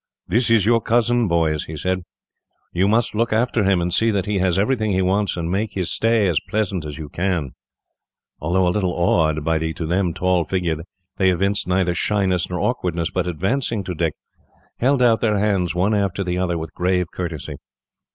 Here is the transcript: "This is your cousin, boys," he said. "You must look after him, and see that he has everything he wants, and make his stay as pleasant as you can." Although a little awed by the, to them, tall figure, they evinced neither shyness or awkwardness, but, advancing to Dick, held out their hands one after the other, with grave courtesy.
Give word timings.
"This 0.27 0.49
is 0.49 0.65
your 0.65 0.81
cousin, 0.81 1.27
boys," 1.27 1.65
he 1.65 1.77
said. 1.77 2.01
"You 2.73 2.87
must 2.87 3.13
look 3.13 3.31
after 3.31 3.63
him, 3.65 3.79
and 3.79 3.93
see 3.93 4.09
that 4.09 4.25
he 4.25 4.39
has 4.39 4.57
everything 4.57 4.93
he 4.93 5.01
wants, 5.03 5.37
and 5.37 5.47
make 5.51 5.73
his 5.73 5.91
stay 5.91 6.27
as 6.27 6.39
pleasant 6.49 6.85
as 6.85 6.97
you 6.97 7.07
can." 7.07 7.51
Although 8.39 8.67
a 8.67 8.73
little 8.73 8.93
awed 8.95 9.43
by 9.45 9.59
the, 9.59 9.75
to 9.75 9.85
them, 9.85 10.15
tall 10.15 10.43
figure, 10.43 10.77
they 11.17 11.29
evinced 11.29 11.67
neither 11.67 11.93
shyness 11.93 12.47
or 12.49 12.59
awkwardness, 12.59 13.11
but, 13.11 13.27
advancing 13.27 13.83
to 13.83 13.93
Dick, 13.93 14.15
held 14.79 15.03
out 15.03 15.21
their 15.21 15.37
hands 15.37 15.75
one 15.75 15.93
after 15.93 16.23
the 16.23 16.39
other, 16.39 16.57
with 16.57 16.73
grave 16.73 17.05
courtesy. 17.13 17.57